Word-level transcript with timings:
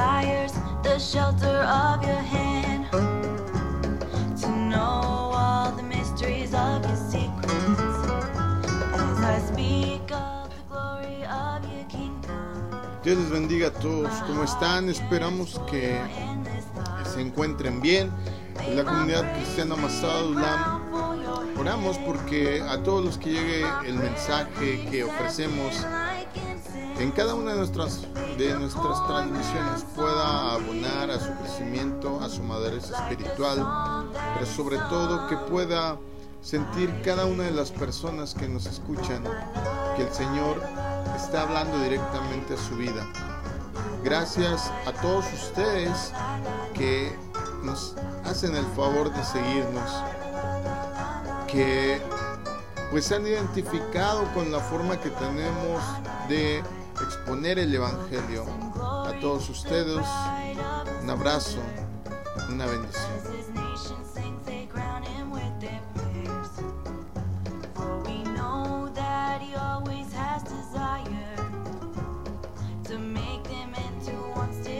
desires 0.00 0.52
the 0.82 0.98
shelter 0.98 1.58
of 1.84 2.02
your 2.02 2.22
hand. 2.34 2.90
To 4.40 4.48
know 4.48 5.30
all 5.36 5.72
the 5.72 5.82
mysteries 5.82 6.54
of 6.54 6.86
your 6.86 6.96
secrets. 6.96 7.98
As 8.94 9.18
I 9.34 9.38
speak 9.52 10.10
of 10.10 10.48
the 10.48 10.62
glory 10.70 11.24
of 11.24 11.60
your 11.72 11.84
kingdom. 11.88 12.32
Dios 13.02 13.18
les 13.18 13.30
bendiga 13.30 13.68
a 13.68 13.72
todos. 13.72 14.10
¿Cómo 14.26 14.44
están? 14.44 14.88
Esperamos 14.88 15.60
que 15.70 16.00
se 17.04 17.20
encuentren 17.20 17.80
bien. 17.82 18.10
En 18.66 18.76
la 18.76 18.84
comunidad 18.84 19.34
cristiana 19.34 19.76
Masada 19.76 20.80
oramos 21.58 21.98
porque 21.98 22.62
a 22.62 22.82
todos 22.82 23.04
los 23.04 23.18
que 23.18 23.30
llegue 23.32 23.64
el 23.86 23.94
mensaje 23.94 24.86
que 24.90 25.04
ofrecemos 25.04 25.86
en 26.98 27.10
cada 27.12 27.34
una 27.34 27.52
de 27.52 27.58
nuestras, 27.58 28.06
de 28.40 28.58
nuestras 28.58 29.06
transmisiones 29.06 29.84
pueda 29.94 30.54
abonar 30.54 31.10
a 31.10 31.20
su 31.20 31.30
crecimiento, 31.34 32.20
a 32.22 32.28
su 32.30 32.42
madurez 32.42 32.90
espiritual, 32.90 34.10
pero 34.32 34.46
sobre 34.46 34.78
todo 34.78 35.26
que 35.26 35.36
pueda 35.36 35.98
sentir 36.40 37.02
cada 37.04 37.26
una 37.26 37.44
de 37.44 37.50
las 37.50 37.70
personas 37.70 38.32
que 38.32 38.48
nos 38.48 38.64
escuchan 38.64 39.22
que 39.94 40.04
el 40.04 40.10
Señor 40.10 40.62
está 41.14 41.42
hablando 41.42 41.82
directamente 41.82 42.54
a 42.54 42.56
su 42.56 42.76
vida. 42.76 43.06
Gracias 44.02 44.72
a 44.86 44.92
todos 45.02 45.26
ustedes 45.34 46.12
que 46.72 47.14
nos 47.62 47.94
hacen 48.24 48.56
el 48.56 48.64
favor 48.74 49.12
de 49.12 49.22
seguirnos, 49.22 49.90
que 51.46 52.00
pues 52.90 53.04
se 53.04 53.16
han 53.16 53.26
identificado 53.26 54.24
con 54.32 54.50
la 54.50 54.60
forma 54.60 54.98
que 54.98 55.10
tenemos 55.10 55.82
de 56.30 56.62
exponer 57.04 57.58
el 57.58 57.74
Evangelio. 57.74 58.44
A 58.76 59.12
todos 59.20 59.48
ustedes, 59.48 60.06
un 61.02 61.10
abrazo, 61.10 61.58
una 62.48 62.66
bendición. 62.66 63.20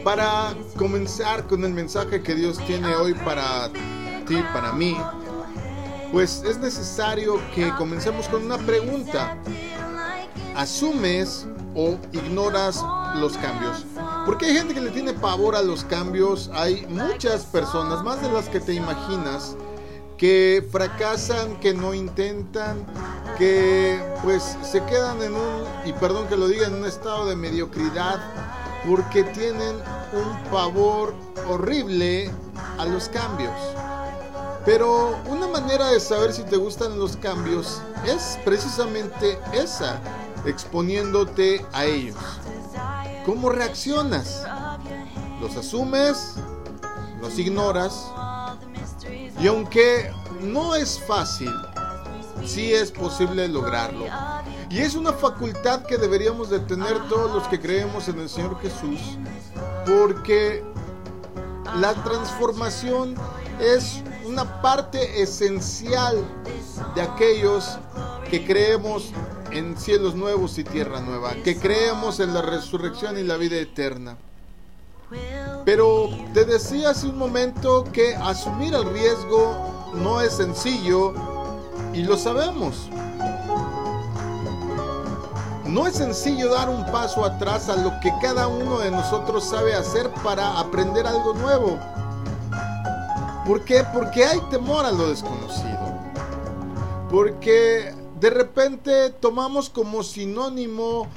Para 0.05 0.55
comenzar 0.77 1.47
con 1.47 1.63
el 1.65 1.73
mensaje 1.73 2.23
que 2.23 2.35
Dios 2.35 2.59
tiene 2.67 2.95
hoy 2.97 3.13
para 3.15 3.71
ti, 4.27 4.43
para 4.53 4.73
mí, 4.73 4.97
pues 6.11 6.43
es 6.45 6.59
necesario 6.59 7.39
que 7.55 7.71
comencemos 7.77 8.27
con 8.29 8.45
una 8.45 8.59
pregunta. 8.59 9.37
¿Asumes 10.57 11.47
o 11.75 11.97
ignoras 12.13 12.85
los 13.17 13.37
cambios? 13.37 13.85
Porque 14.27 14.47
hay 14.47 14.55
gente 14.55 14.75
que 14.75 14.81
le 14.81 14.91
tiene 14.91 15.13
pavor 15.13 15.57
a 15.57 15.63
los 15.63 15.85
cambios. 15.85 16.51
Hay 16.55 16.87
muchas 16.89 17.45
personas, 17.47 18.03
más 18.03 18.21
de 18.23 18.31
las 18.31 18.49
que 18.49 18.61
te 18.61 18.75
imaginas, 18.75 19.57
que 20.17 20.67
fracasan, 20.71 21.59
que 21.61 21.73
no 21.73 21.95
intentan, 21.95 22.85
que 23.39 23.99
pues 24.23 24.57
se 24.63 24.85
quedan 24.85 25.23
en 25.23 25.35
un, 25.35 25.65
y 25.87 25.93
perdón 25.95 26.29
que 26.29 26.37
lo 26.37 26.47
diga, 26.47 26.67
en 26.67 26.75
un 26.75 26.85
estado 26.85 27.27
de 27.27 27.37
mediocridad, 27.37 28.21
porque 28.87 29.25
tienen 29.25 29.77
un 30.13 30.51
pavor 30.51 31.15
horrible 31.49 32.31
a 32.79 32.85
los 32.85 33.09
cambios. 33.09 33.55
Pero 34.65 35.17
una 35.27 35.47
manera 35.47 35.91
de 35.91 36.01
saber 36.01 36.33
si 36.33 36.43
te 36.43 36.57
gustan 36.57 36.99
los 36.99 37.17
cambios 37.17 37.81
es 38.07 38.39
precisamente 38.45 39.39
esa, 39.53 40.01
exponiéndote 40.45 41.65
a 41.73 41.85
ellos. 41.85 42.17
¿Cómo 43.25 43.51
reaccionas? 43.51 44.45
¿Los 45.41 45.57
asumes? 45.57 46.35
¿Los 47.21 47.39
ignoras? 47.39 48.07
Y 49.41 49.47
aunque 49.47 50.13
no 50.43 50.75
es 50.75 51.01
fácil, 51.07 51.53
sí 52.45 52.73
es 52.73 52.91
posible 52.91 53.49
lograrlo. 53.49 54.07
Y 54.69 54.79
es 54.79 54.95
una 54.95 55.13
facultad 55.13 55.85
que 55.85 55.99
deberíamos 55.99 56.49
de 56.51 56.61
tener 56.61 57.09
todos 57.09 57.33
los 57.33 57.49
que 57.49 57.59
creemos 57.59 58.09
en 58.09 58.21
el 58.21 58.29
Señor 58.29 58.61
Jesús, 58.61 59.19
porque 59.85 60.63
la 61.77 61.95
transformación 62.05 63.15
es 63.59 64.03
una 64.25 64.61
parte 64.63 65.23
esencial 65.23 66.25
de 66.95 67.03
aquellos 67.03 67.79
que 68.31 68.47
creemos 68.47 69.13
en 69.53 69.77
cielos 69.77 70.15
nuevos 70.15 70.59
y 70.59 70.65
tierra 70.65 71.01
nueva, 71.01 71.35
que 71.45 71.59
creemos 71.59 72.21
en 72.21 72.35
la 72.35 72.43
resurrección 72.43 73.19
y 73.19 73.23
la 73.23 73.37
vida 73.37 73.57
eterna. 73.57 74.17
Pero 75.65 76.09
te 76.35 76.45
decía 76.45 76.91
hace 76.91 77.09
un 77.09 77.19
momento 77.19 77.85
que 77.93 78.15
asumir 78.15 78.75
el 78.75 78.85
riesgo 78.93 79.91
no 79.95 80.21
es 80.21 80.35
sencillo 80.35 81.15
y 81.93 82.03
lo 82.03 82.17
sabemos. 82.17 82.89
No 85.67 85.87
es 85.87 85.97
sencillo 85.97 86.51
dar 86.51 86.69
un 86.69 86.85
paso 86.87 87.25
atrás 87.25 87.69
a 87.69 87.77
lo 87.77 87.93
que 88.01 88.13
cada 88.21 88.49
uno 88.49 88.79
de 88.79 88.91
nosotros 88.91 89.45
sabe 89.45 89.75
hacer 89.75 90.11
para 90.25 90.59
aprender 90.59 91.07
algo 91.07 91.35
nuevo. 91.35 91.79
¿Por 93.47 93.65
qué? 93.65 93.85
Porque 93.93 94.25
hay 94.25 94.41
temor 94.51 94.85
a 94.85 94.91
lo 94.91 95.09
desconocido. 95.09 95.79
Porque 97.11 97.95
de 98.21 98.29
repente 98.29 99.11
tomamos 99.11 99.71
como 99.71 100.03
sinónimo 100.03 101.09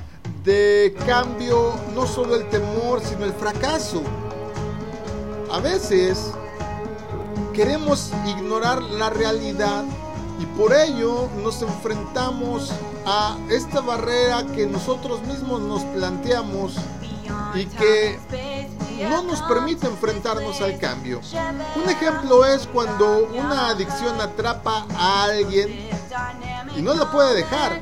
de 0.43 0.95
cambio 1.05 1.73
no 1.93 2.07
solo 2.07 2.35
el 2.35 2.49
temor, 2.49 3.01
sino 3.01 3.25
el 3.25 3.33
fracaso. 3.33 4.01
A 5.51 5.59
veces 5.59 6.31
queremos 7.53 8.11
ignorar 8.25 8.81
la 8.81 9.09
realidad 9.09 9.83
y 10.39 10.45
por 10.57 10.73
ello 10.73 11.29
nos 11.43 11.61
enfrentamos 11.61 12.71
a 13.05 13.37
esta 13.49 13.81
barrera 13.81 14.45
que 14.55 14.65
nosotros 14.65 15.21
mismos 15.23 15.61
nos 15.61 15.83
planteamos 15.83 16.75
y 17.53 17.65
que 17.65 18.17
no 19.09 19.23
nos 19.23 19.41
permite 19.41 19.87
enfrentarnos 19.87 20.61
al 20.61 20.79
cambio. 20.79 21.19
Un 21.75 21.89
ejemplo 21.89 22.45
es 22.45 22.65
cuando 22.67 23.27
una 23.27 23.69
adicción 23.69 24.19
atrapa 24.21 24.87
a 24.95 25.23
alguien 25.25 25.89
y 26.75 26.81
no 26.81 26.93
la 26.93 27.11
puede 27.11 27.35
dejar. 27.35 27.81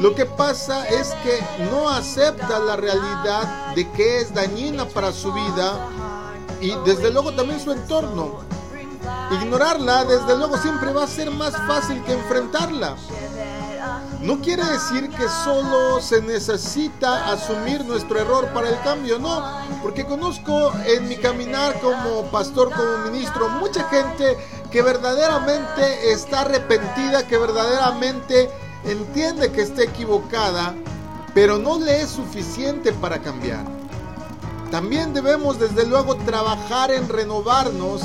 Lo 0.00 0.14
que 0.14 0.26
pasa 0.26 0.86
es 0.88 1.14
que 1.22 1.40
no 1.70 1.88
acepta 1.88 2.58
la 2.58 2.76
realidad 2.76 3.74
de 3.74 3.88
que 3.92 4.18
es 4.18 4.34
dañina 4.34 4.86
para 4.86 5.12
su 5.12 5.32
vida 5.32 5.88
y 6.60 6.74
desde 6.84 7.10
luego 7.10 7.32
también 7.32 7.60
su 7.60 7.70
entorno. 7.70 8.40
Ignorarla 9.30 10.04
desde 10.04 10.36
luego 10.36 10.56
siempre 10.56 10.92
va 10.92 11.04
a 11.04 11.06
ser 11.06 11.30
más 11.30 11.54
fácil 11.66 12.02
que 12.04 12.14
enfrentarla. 12.14 12.96
No 14.20 14.40
quiere 14.40 14.64
decir 14.64 15.10
que 15.10 15.28
solo 15.28 16.00
se 16.00 16.22
necesita 16.22 17.30
asumir 17.30 17.84
nuestro 17.84 18.18
error 18.18 18.48
para 18.54 18.70
el 18.70 18.80
cambio, 18.80 19.18
no, 19.18 19.44
porque 19.82 20.06
conozco 20.06 20.72
en 20.86 21.06
mi 21.08 21.16
caminar 21.16 21.78
como 21.80 22.22
pastor, 22.30 22.72
como 22.72 23.10
ministro, 23.10 23.50
mucha 23.50 23.84
gente 23.90 24.38
que 24.74 24.82
verdaderamente 24.82 26.10
está 26.10 26.40
arrepentida, 26.40 27.24
que 27.28 27.38
verdaderamente 27.38 28.50
entiende 28.84 29.52
que 29.52 29.62
está 29.62 29.84
equivocada, 29.84 30.74
pero 31.32 31.58
no 31.58 31.78
le 31.78 32.00
es 32.00 32.10
suficiente 32.10 32.90
para 32.92 33.20
cambiar. 33.20 33.64
También 34.72 35.14
debemos 35.14 35.60
desde 35.60 35.86
luego 35.86 36.16
trabajar 36.16 36.90
en 36.90 37.08
renovarnos 37.08 38.02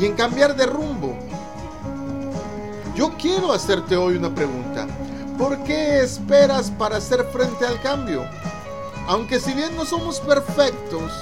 y 0.00 0.06
en 0.06 0.14
cambiar 0.14 0.56
de 0.56 0.66
rumbo. 0.66 1.16
Yo 2.96 3.16
quiero 3.16 3.52
hacerte 3.52 3.96
hoy 3.96 4.16
una 4.16 4.34
pregunta. 4.34 4.88
¿Por 5.38 5.62
qué 5.62 6.00
esperas 6.00 6.72
para 6.72 6.96
hacer 6.96 7.24
frente 7.26 7.64
al 7.64 7.80
cambio? 7.80 8.24
Aunque 9.06 9.38
si 9.38 9.52
bien 9.52 9.76
no 9.76 9.86
somos 9.86 10.18
perfectos, 10.18 11.12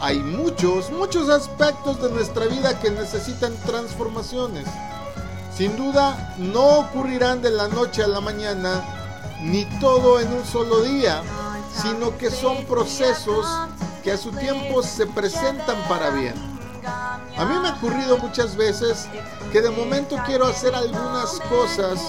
hay 0.00 0.18
muchos, 0.18 0.90
muchos 0.90 1.28
aspectos 1.28 2.00
de 2.02 2.10
nuestra 2.10 2.46
vida 2.46 2.78
que 2.80 2.90
necesitan 2.90 3.54
transformaciones. 3.66 4.66
Sin 5.54 5.76
duda, 5.76 6.34
no 6.38 6.78
ocurrirán 6.78 7.42
de 7.42 7.50
la 7.50 7.68
noche 7.68 8.02
a 8.02 8.08
la 8.08 8.20
mañana, 8.20 8.82
ni 9.42 9.66
todo 9.78 10.18
en 10.18 10.32
un 10.32 10.44
solo 10.44 10.80
día, 10.82 11.22
sino 11.82 12.16
que 12.16 12.30
son 12.30 12.64
procesos 12.64 13.46
que 14.02 14.12
a 14.12 14.16
su 14.16 14.32
tiempo 14.32 14.82
se 14.82 15.06
presentan 15.06 15.76
para 15.86 16.10
bien. 16.10 16.34
A 17.36 17.44
mí 17.44 17.58
me 17.60 17.68
ha 17.68 17.74
ocurrido 17.74 18.16
muchas 18.16 18.56
veces 18.56 19.06
que 19.52 19.60
de 19.60 19.70
momento 19.70 20.16
quiero 20.24 20.46
hacer 20.46 20.74
algunas 20.74 21.38
cosas 21.50 22.00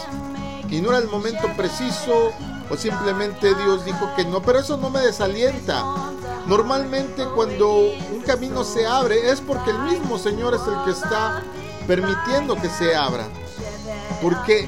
y 0.70 0.80
no 0.80 0.90
era 0.90 1.00
el 1.00 1.10
momento 1.10 1.50
preciso 1.58 2.32
o 2.70 2.78
simplemente 2.78 3.54
Dios 3.54 3.84
dijo 3.84 4.10
que 4.16 4.24
no, 4.24 4.42
pero 4.42 4.60
eso 4.60 4.78
no 4.78 4.90
me 4.90 5.02
desalienta. 5.02 5.84
Normalmente 6.48 7.26
cuando 7.36 7.76
un 7.76 8.22
camino 8.26 8.64
se 8.64 8.86
abre 8.86 9.30
es 9.30 9.42
porque 9.42 9.72
el 9.72 9.80
mismo 9.80 10.18
Señor 10.18 10.54
es 10.54 10.62
el 10.62 10.84
que 10.84 10.92
está 10.92 11.44
permitiendo 11.88 12.56
que 12.56 12.70
se 12.70 12.96
abra. 12.96 13.26
Porque, 14.22 14.68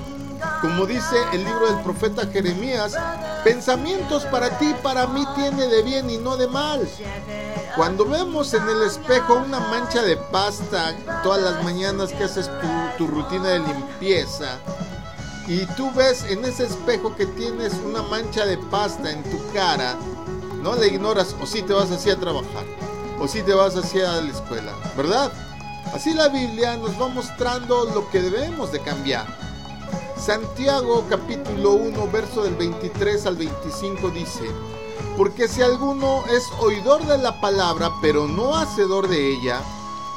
como 0.61 0.85
dice 0.85 1.15
el 1.33 1.43
libro 1.43 1.71
del 1.71 1.83
profeta 1.83 2.27
Jeremías, 2.27 2.95
pensamientos 3.43 4.25
para 4.25 4.57
ti 4.57 4.73
para 4.81 5.07
mí 5.07 5.25
tiene 5.35 5.67
de 5.67 5.83
bien 5.83 6.09
y 6.09 6.17
no 6.17 6.37
de 6.37 6.47
mal. 6.47 6.87
Cuando 7.75 8.05
vemos 8.05 8.53
en 8.53 8.67
el 8.69 8.83
espejo 8.83 9.35
una 9.35 9.59
mancha 9.59 10.03
de 10.03 10.17
pasta 10.17 10.95
todas 11.23 11.41
las 11.41 11.63
mañanas 11.63 12.11
que 12.13 12.23
haces 12.23 12.49
tu 12.97 13.07
rutina 13.07 13.49
de 13.49 13.59
limpieza 13.59 14.59
y 15.47 15.65
tú 15.75 15.91
ves 15.91 16.23
en 16.29 16.45
ese 16.45 16.65
espejo 16.65 17.15
que 17.15 17.25
tienes 17.25 17.73
una 17.85 18.01
mancha 18.03 18.45
de 18.45 18.57
pasta 18.57 19.11
en 19.11 19.23
tu 19.23 19.51
cara, 19.53 19.95
no 20.63 20.75
la 20.75 20.87
ignoras 20.87 21.35
o 21.41 21.45
si 21.45 21.61
te 21.61 21.73
vas 21.73 21.91
así 21.91 22.09
a 22.09 22.17
trabajar 22.17 22.63
o 23.19 23.27
si 23.27 23.43
te 23.43 23.53
vas 23.53 23.75
así 23.75 23.99
a 23.99 24.21
la 24.21 24.31
escuela, 24.31 24.73
¿verdad? 24.95 25.31
Así 25.93 26.13
la 26.13 26.29
Biblia 26.29 26.77
nos 26.77 26.99
va 26.99 27.09
mostrando 27.09 27.85
lo 27.93 28.09
que 28.09 28.21
debemos 28.21 28.71
de 28.71 28.79
cambiar. 28.79 29.27
Santiago 30.17 31.05
capítulo 31.09 31.73
1 31.73 32.07
verso 32.11 32.43
del 32.43 32.55
23 32.55 33.25
al 33.25 33.35
25 33.35 34.09
dice, 34.11 34.49
porque 35.17 35.49
si 35.49 35.61
alguno 35.61 36.23
es 36.27 36.43
oidor 36.61 37.05
de 37.05 37.17
la 37.17 37.41
palabra 37.41 37.91
pero 38.01 38.27
no 38.27 38.55
hacedor 38.55 39.09
de 39.09 39.33
ella, 39.33 39.61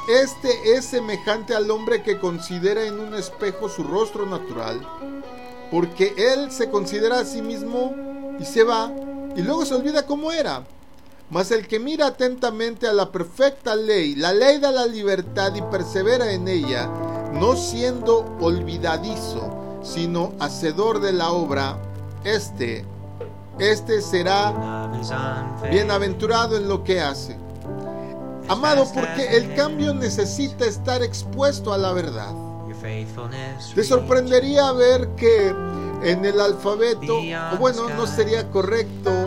este 0.09 0.77
es 0.77 0.85
semejante 0.85 1.57
al 1.57 1.69
hombre 1.73 2.05
que 2.05 2.21
considera 2.21 2.85
en 2.85 3.01
un 3.01 3.15
espejo 3.15 3.69
su 3.69 3.83
rostro 3.83 4.27
natural, 4.27 4.81
porque 5.73 6.15
él 6.17 6.53
se 6.53 6.71
considera 6.71 7.19
a 7.19 7.25
sí 7.25 7.43
mismo 7.43 7.93
y 8.39 8.45
se 8.45 8.63
va 8.63 8.93
y 9.37 9.43
luego 9.43 9.65
se 9.67 9.75
olvida 9.75 10.07
cómo 10.07 10.33
era. 10.33 10.65
Mas 11.29 11.51
el 11.51 11.67
que 11.67 11.81
mira 11.81 12.07
atentamente 12.07 12.87
a 12.87 12.93
la 12.93 13.11
perfecta 13.11 13.75
ley, 13.75 14.15
la 14.15 14.33
ley 14.33 14.59
de 14.59 14.71
la 14.71 14.87
libertad 14.87 15.55
y 15.55 15.63
persevera 15.63 16.31
en 16.31 16.47
ella, 16.47 16.89
no 17.33 17.57
siendo 17.57 18.37
olvidadizo, 18.41 19.81
sino 19.83 20.33
hacedor 20.39 21.01
de 21.01 21.13
la 21.13 21.33
obra, 21.33 21.79
este, 22.23 22.85
este 23.59 24.01
será 24.03 24.91
bienaventurado 25.71 26.57
en 26.57 26.69
lo 26.69 26.85
que 26.85 27.01
hace. 27.01 27.37
Amado, 28.49 28.87
porque 28.95 29.37
el 29.37 29.55
cambio 29.57 29.93
necesita 29.93 30.65
estar 30.65 31.03
expuesto 31.03 31.73
a 31.73 31.79
la 31.79 31.93
verdad. 31.93 32.33
Te 33.75 33.83
sorprendería 33.83 34.71
ver 34.73 35.09
que 35.17 35.49
en 36.03 36.25
el 36.25 36.41
alfabeto, 36.41 37.19
o 37.19 37.57
bueno, 37.59 37.89
no 37.91 38.07
sería 38.07 38.49
correcto 38.51 39.26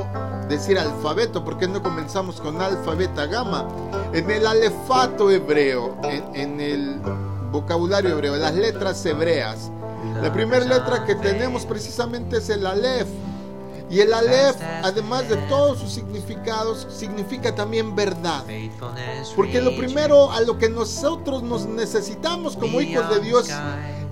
decir 0.50 0.78
alfabeto, 0.78 1.46
porque 1.46 1.68
no 1.68 1.82
comenzamos 1.82 2.42
con 2.42 2.62
alfa, 2.62 2.96
beta, 2.96 3.26
gamma. 3.26 3.68
En 4.14 4.30
el 4.30 4.46
alefato 4.46 5.32
hebreo, 5.32 5.96
en, 6.04 6.36
en 6.36 6.60
el 6.60 7.00
vocabulario 7.52 8.10
hebreo, 8.12 8.36
las 8.36 8.56
letras 8.56 9.06
hebreas, 9.06 9.72
la 10.22 10.34
primera 10.34 10.66
letra 10.66 11.06
que 11.06 11.16
tenemos 11.16 11.66
precisamente 11.66 12.38
es 12.38 12.50
el 12.50 12.66
alef. 12.66 13.08
Y 13.90 14.02
el 14.02 14.14
Aleph, 14.14 14.56
además 14.84 15.28
de 15.28 15.36
todos 15.48 15.80
sus 15.80 15.92
significados, 15.92 16.86
significa 16.92 17.56
también 17.56 17.96
verdad. 17.96 18.44
Porque 19.36 19.62
lo 19.62 19.76
primero 19.76 20.32
a 20.32 20.42
lo 20.42 20.60
que 20.60 20.70
nosotros 20.70 21.42
nos 21.42 21.66
necesitamos 21.66 22.56
como 22.56 22.82
hijos 22.82 23.10
de 23.10 23.20
Dios 23.20 23.50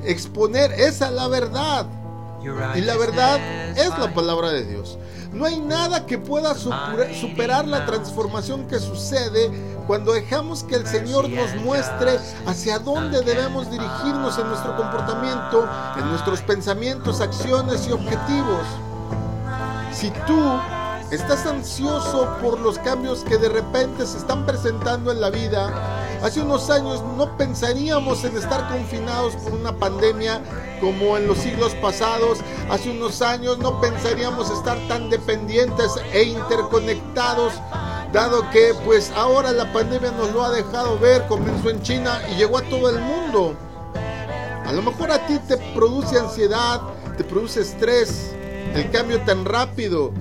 exponer 0.03 0.71
es 0.73 1.01
a 1.03 1.11
la 1.11 1.27
verdad. 1.27 1.85
Y 2.75 2.81
la 2.81 2.97
verdad 2.97 3.39
es 3.77 3.89
la 3.97 4.13
palabra 4.13 4.49
de 4.51 4.63
Dios. 4.65 4.97
No 5.33 5.45
hay 5.45 5.59
nada 5.59 6.05
que 6.05 6.17
pueda 6.17 6.55
superar 6.55 7.67
la 7.67 7.85
transformación 7.85 8.67
que 8.67 8.79
sucede 8.79 9.51
cuando 9.85 10.13
dejamos 10.13 10.63
que 10.63 10.75
el 10.75 10.87
Señor 10.87 11.29
nos 11.29 11.55
muestre 11.55 12.17
hacia 12.45 12.79
dónde 12.79 13.21
debemos 13.21 13.69
dirigirnos 13.69 14.37
en 14.39 14.47
nuestro 14.47 14.75
comportamiento, 14.75 15.67
en 15.97 16.09
nuestros 16.09 16.41
pensamientos, 16.41 17.21
acciones 17.21 17.87
y 17.87 17.91
objetivos. 17.91 18.65
Si 19.91 20.11
tú 20.25 20.59
estás 21.11 21.45
ansioso 21.45 22.37
por 22.41 22.59
los 22.59 22.79
cambios 22.79 23.19
que 23.19 23.37
de 23.37 23.49
repente 23.49 24.05
se 24.05 24.17
están 24.17 24.45
presentando 24.45 25.11
en 25.11 25.21
la 25.21 25.29
vida, 25.29 26.06
hace 26.21 26.41
unos 26.41 26.69
años 26.69 27.03
no 27.17 27.37
pensaríamos 27.37 28.23
en 28.23 28.37
estar 28.37 28.67
confinados 28.69 29.35
por 29.35 29.53
una 29.53 29.73
pandemia 29.77 30.41
como 30.79 31.17
en 31.17 31.27
los 31.27 31.37
siglos 31.37 31.73
pasados. 31.75 32.39
Hace 32.69 32.91
unos 32.91 33.21
años 33.21 33.57
no 33.59 33.79
pensaríamos 33.81 34.49
estar 34.49 34.77
tan 34.87 35.09
dependientes 35.09 35.91
e 36.13 36.23
interconectados, 36.23 37.53
dado 38.11 38.49
que 38.51 38.73
pues 38.85 39.11
ahora 39.15 39.51
la 39.51 39.71
pandemia 39.73 40.11
nos 40.11 40.31
lo 40.31 40.43
ha 40.43 40.51
dejado 40.51 40.97
ver, 40.99 41.25
comenzó 41.27 41.69
en 41.69 41.81
China 41.81 42.21
y 42.31 42.35
llegó 42.35 42.57
a 42.57 42.63
todo 42.63 42.89
el 42.89 42.99
mundo. 42.99 43.55
A 44.65 44.71
lo 44.71 44.81
mejor 44.81 45.11
a 45.11 45.25
ti 45.25 45.39
te 45.47 45.57
produce 45.73 46.19
ansiedad, 46.19 46.81
te 47.17 47.23
produce 47.23 47.61
estrés, 47.61 48.33
el 48.73 48.91
cambio 48.91 49.21
tan 49.21 49.45
rápido. 49.45 50.11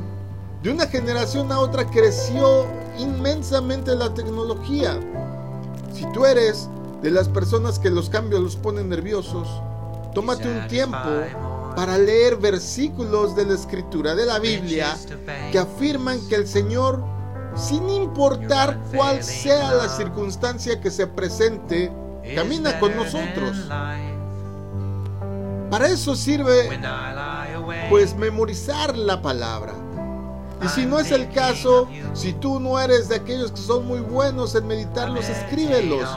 De 0.63 0.71
una 0.71 0.87
generación 0.87 1.53
a 1.53 1.59
otra 1.59 1.85
creció 1.85 2.67
inmensamente 2.99 3.95
la 3.95 4.15
tecnología. 4.15 4.99
Si 5.97 6.05
tú 6.13 6.27
eres 6.27 6.69
de 7.01 7.11
las 7.11 7.27
personas 7.27 7.79
que 7.79 7.89
los 7.89 8.11
cambios 8.11 8.43
los 8.43 8.57
ponen 8.57 8.91
nerviosos, 8.91 9.49
tómate 10.13 10.47
un 10.47 10.69
tiempo 10.69 10.99
para 11.75 11.97
leer 11.97 12.37
versículos 12.37 13.35
de 13.35 13.47
la 13.47 13.55
escritura 13.55 14.15
de 14.15 14.27
la 14.27 14.39
Biblia 14.39 14.95
que 15.51 15.59
afirman 15.59 16.21
que 16.29 16.35
el 16.35 16.47
Señor, 16.47 17.03
sin 17.57 17.89
importar 17.89 18.79
cuál 18.95 19.23
sea 19.23 19.73
la 19.73 19.89
circunstancia 19.89 20.83
que 20.83 20.91
se 20.91 21.07
presente, 21.07 21.91
camina 22.35 22.79
con 22.79 22.95
nosotros. 22.95 23.57
Para 25.71 25.89
eso 25.89 26.15
sirve 26.15 26.79
pues 27.89 28.15
memorizar 28.15 28.95
la 28.99 29.23
palabra. 29.23 29.73
Y 30.63 30.69
si 30.69 30.87
no 30.87 30.99
es 30.99 31.11
el 31.11 31.31
caso, 31.31 31.89
si 32.15 32.33
tú 32.33 32.61
no 32.61 32.79
eres 32.81 33.09
de 33.09 33.17
aquellos 33.17 33.53
que 33.53 33.61
son 33.61 33.87
muy 33.87 34.01
buenos 34.01 34.55
en 34.55 34.67
meditarlos, 34.67 35.29
escríbelos. 35.29 36.09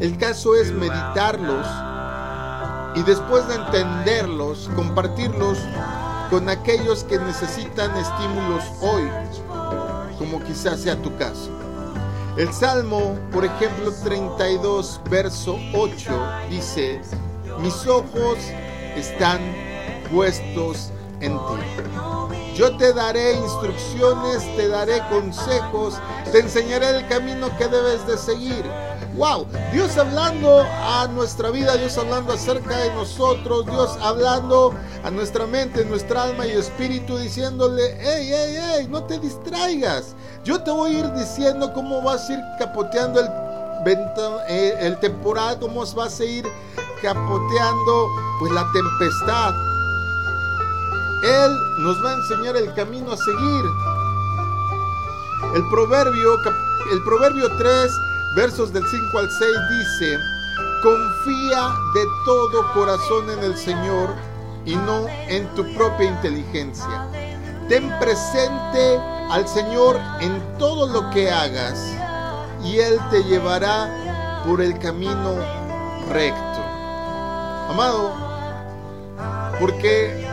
El 0.00 0.18
caso 0.18 0.54
es 0.56 0.72
meditarlos 0.72 1.66
y 2.96 3.02
después 3.02 3.46
de 3.48 3.54
entenderlos, 3.54 4.70
compartirlos 4.76 5.58
con 6.30 6.48
aquellos 6.48 7.04
que 7.04 7.18
necesitan 7.18 7.96
estímulos 7.96 8.64
hoy, 8.80 9.08
como 10.18 10.42
quizás 10.42 10.80
sea 10.80 11.00
tu 11.00 11.16
caso. 11.16 11.50
El 12.36 12.52
Salmo, 12.52 13.16
por 13.32 13.44
ejemplo, 13.44 13.92
32, 14.02 15.00
verso 15.08 15.56
8, 15.72 16.10
dice, 16.50 17.00
mis 17.60 17.86
ojos 17.86 18.38
están 18.96 19.40
puestos 20.10 20.90
en 21.20 21.32
ti. 21.32 22.13
Yo 22.54 22.76
te 22.76 22.92
daré 22.92 23.34
instrucciones, 23.34 24.44
te 24.56 24.68
daré 24.68 25.02
consejos, 25.08 25.94
te 26.30 26.38
enseñaré 26.38 26.98
el 26.98 27.08
camino 27.08 27.48
que 27.58 27.66
debes 27.66 28.06
de 28.06 28.16
seguir. 28.16 28.64
Wow, 29.16 29.46
Dios 29.72 29.96
hablando 29.98 30.60
a 30.60 31.08
nuestra 31.08 31.50
vida, 31.50 31.76
Dios 31.76 31.98
hablando 31.98 32.32
acerca 32.32 32.76
de 32.78 32.94
nosotros, 32.94 33.66
Dios 33.66 33.98
hablando 34.00 34.72
a 35.02 35.10
nuestra 35.10 35.46
mente, 35.46 35.84
nuestra 35.84 36.24
alma 36.24 36.46
y 36.46 36.52
espíritu, 36.52 37.18
diciéndole, 37.18 37.96
hey, 38.00 38.30
hey, 38.32 38.58
hey, 38.60 38.86
no 38.88 39.02
te 39.02 39.18
distraigas. 39.18 40.14
Yo 40.44 40.62
te 40.62 40.70
voy 40.70 40.94
a 40.94 40.98
ir 41.00 41.12
diciendo 41.14 41.72
cómo 41.74 42.02
vas 42.02 42.30
a 42.30 42.34
ir 42.34 42.40
capoteando 42.60 43.20
el, 43.20 43.28
eh, 44.48 44.76
el 44.78 44.98
temporal, 45.00 45.58
cómo 45.58 45.84
vas 45.94 46.20
a 46.20 46.24
ir 46.24 46.44
capoteando 47.02 48.08
pues 48.38 48.52
la 48.52 48.64
tempestad. 48.72 49.73
Él 51.24 51.58
nos 51.78 52.04
va 52.04 52.10
a 52.10 52.14
enseñar 52.16 52.54
el 52.54 52.74
camino 52.74 53.12
a 53.12 53.16
seguir. 53.16 53.64
El 55.54 55.66
proverbio, 55.70 56.34
el 56.92 57.02
proverbio 57.02 57.48
3, 57.56 57.92
versos 58.36 58.74
del 58.74 58.86
5 58.86 59.18
al 59.18 59.30
6 59.30 59.50
dice, 59.70 60.18
confía 60.82 61.70
de 61.94 62.04
todo 62.26 62.72
corazón 62.74 63.30
en 63.30 63.38
el 63.38 63.56
Señor 63.56 64.14
y 64.66 64.76
no 64.76 65.06
en 65.28 65.48
tu 65.54 65.64
propia 65.74 66.08
inteligencia. 66.08 67.08
Ten 67.70 67.90
presente 67.98 68.98
al 69.30 69.48
Señor 69.48 69.98
en 70.20 70.58
todo 70.58 70.86
lo 70.88 71.08
que 71.08 71.30
hagas 71.30 71.78
y 72.62 72.80
Él 72.80 72.98
te 73.10 73.24
llevará 73.24 74.42
por 74.46 74.60
el 74.60 74.78
camino 74.78 75.36
recto. 76.12 76.60
Amado, 77.70 78.12
porque 79.58 80.23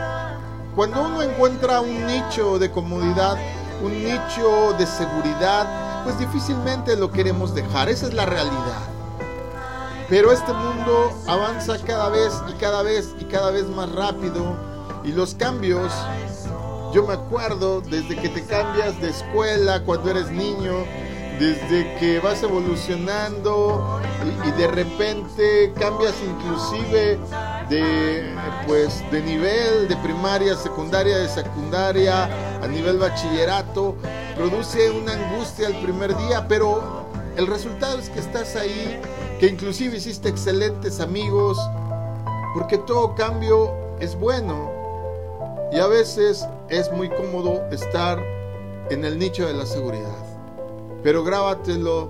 cuando 0.76 1.02
uno 1.02 1.22
encuentra 1.22 1.82
un 1.82 2.06
nicho 2.06 2.58
de 2.58 2.72
comodidad, 2.72 3.38
un 3.84 3.92
nicho 4.04 4.74
de 4.78 4.86
seguridad, 4.86 6.04
pues 6.04 6.18
difícilmente 6.18 6.96
lo 6.96 7.12
queremos 7.12 7.54
dejar, 7.54 7.90
esa 7.90 8.08
es 8.08 8.14
la 8.14 8.26
realidad. 8.26 8.82
Pero 10.10 10.32
este 10.32 10.54
mundo 10.54 11.12
avanza 11.28 11.78
cada 11.86 12.10
vez 12.10 12.34
y 12.50 12.54
cada 12.54 12.84
vez 12.84 13.14
y 13.20 13.26
cada 13.26 13.52
vez 13.52 13.68
más 13.68 13.92
rápido 13.92 14.56
y 15.04 15.12
los 15.12 15.36
cambios, 15.36 15.92
yo 16.94 17.06
me 17.06 17.14
acuerdo 17.14 17.82
desde 17.82 18.16
que 18.16 18.30
te 18.30 18.44
cambias 18.46 19.00
de 19.02 19.10
escuela 19.10 19.84
cuando 19.84 20.10
eres 20.12 20.30
niño, 20.30 20.86
desde 21.40 21.96
que 22.00 22.20
vas 22.20 22.44
evolucionando 22.44 24.02
y, 24.26 24.50
y 24.50 24.52
de 24.52 24.68
repente 24.68 25.74
cambias 25.80 26.14
inclusive 26.24 27.20
de 27.72 28.24
pues 28.68 29.02
de 29.12 29.22
nivel 29.22 29.88
de 29.88 29.96
primaria, 29.98 30.56
secundaria, 30.56 31.18
de 31.18 31.30
secundaria 31.30 32.26
a 32.62 32.68
nivel 32.68 32.98
bachillerato, 33.00 33.96
produce 34.36 34.92
una 34.92 35.14
angustia 35.14 35.68
el 35.68 35.78
primer 35.78 36.16
día, 36.18 36.48
pero 36.48 37.08
el 37.38 37.48
resultado 37.48 37.98
es 37.98 38.10
que 38.10 38.20
estás 38.20 38.56
ahí, 38.56 39.00
que 39.40 39.48
inclusive 39.48 39.98
hiciste 39.98 40.30
excelentes 40.30 41.00
amigos, 41.00 41.58
porque 42.54 42.78
todo 42.78 43.16
cambio 43.16 43.74
es 44.00 44.16
bueno. 44.16 44.70
Y 45.72 45.80
a 45.80 45.88
veces 45.88 46.46
es 46.70 46.92
muy 46.92 47.10
cómodo 47.10 47.64
estar 47.72 48.22
en 48.90 49.06
el 49.06 49.18
nicho 49.18 49.48
de 49.48 49.54
la 49.54 49.66
seguridad. 49.66 50.18
Pero 51.04 51.24
grábatelo, 51.24 52.10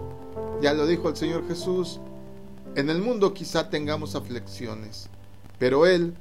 ya 0.61 0.73
lo 0.73 0.87
dijo 0.87 1.07
el 1.07 1.15
Señor 1.15 1.47
Jesús, 1.47 1.99
en 2.75 2.89
el 2.89 2.99
mundo 3.01 3.33
quizá 3.33 3.69
tengamos 3.69 4.15
aflicciones, 4.15 5.09
pero 5.61 5.85
Él, 5.85 6.15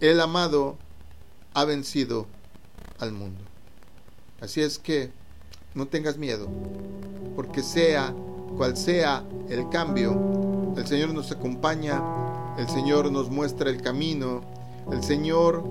el 0.00 0.20
amado, 0.20 0.74
ha 1.54 1.64
vencido 1.64 2.26
al 2.98 3.12
mundo. 3.12 3.40
Así 4.40 4.60
es 4.60 4.80
que 4.80 5.12
no 5.72 5.86
tengas 5.86 6.18
miedo, 6.18 6.48
porque 7.36 7.62
sea 7.62 8.12
cual 8.56 8.76
sea 8.76 9.22
el 9.48 9.68
cambio, 9.68 10.74
el 10.76 10.84
Señor 10.84 11.14
nos 11.14 11.30
acompaña, 11.30 12.02
el 12.58 12.68
Señor 12.68 13.12
nos 13.12 13.30
muestra 13.30 13.70
el 13.70 13.80
camino, 13.80 14.40
el 14.90 15.04
Señor 15.04 15.62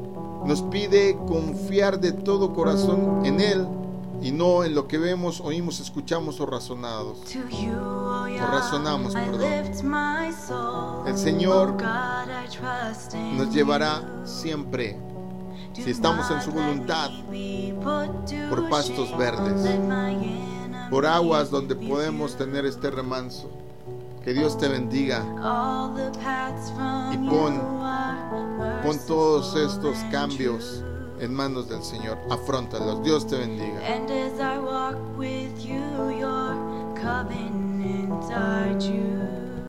nos 0.45 0.61
pide 0.61 1.17
confiar 1.27 1.99
de 1.99 2.13
todo 2.13 2.53
corazón 2.53 3.25
en 3.25 3.41
Él 3.41 3.67
y 4.21 4.31
no 4.31 4.63
en 4.63 4.75
lo 4.75 4.87
que 4.87 4.97
vemos, 4.97 5.41
oímos, 5.41 5.79
escuchamos 5.79 6.39
o 6.39 6.45
razonados. 6.45 7.19
O 7.59 8.47
razonamos, 8.51 9.13
perdón. 9.13 9.41
El 11.07 11.17
Señor 11.17 11.75
nos 13.35 13.53
llevará 13.53 14.03
siempre, 14.25 14.99
si 15.73 15.89
estamos 15.89 16.29
en 16.29 16.41
su 16.41 16.51
voluntad, 16.51 17.09
por 18.49 18.69
pastos 18.69 19.17
verdes, 19.17 19.79
por 20.91 21.05
aguas 21.07 21.49
donde 21.49 21.75
podemos 21.75 22.37
tener 22.37 22.65
este 22.65 22.91
remanso. 22.91 23.49
Que 24.23 24.33
Dios 24.33 24.55
te 24.55 24.67
bendiga 24.67 25.25
y 27.11 27.17
pon, 27.27 27.59
pon 28.83 28.99
todos 29.07 29.55
estos 29.55 29.97
cambios 30.11 30.83
en 31.21 31.33
manos 31.33 31.69
del 31.69 31.83
Señor. 31.83 32.17
Afrontalos. 32.29 33.03
Dios 33.03 33.25
te 33.27 33.37
bendiga. 33.37 33.79
And 33.87 34.09
as 34.09 34.39
I 34.39 34.57
walk 34.59 34.97
with 35.17 35.63
you, 35.63 36.09
you're 36.17 36.95
coming 36.99 37.81
inside 37.83 38.81
you. 38.81 39.40